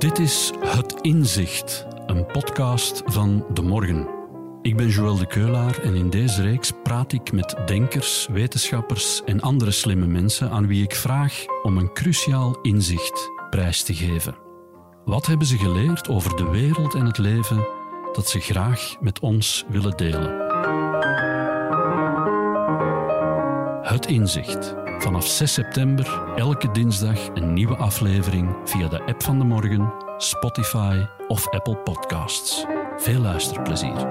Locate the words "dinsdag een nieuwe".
26.70-27.76